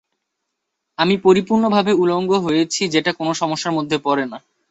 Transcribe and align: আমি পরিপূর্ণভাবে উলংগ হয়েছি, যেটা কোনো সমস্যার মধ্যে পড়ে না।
আমি 0.99 1.15
পরিপূর্ণভাবে 1.17 1.91
উলংগ 1.93 2.31
হয়েছি, 2.45 2.81
যেটা 2.89 3.11
কোনো 3.13 3.31
সমস্যার 3.33 3.75
মধ্যে 3.77 3.97
পড়ে 3.97 4.25
না। 4.25 4.37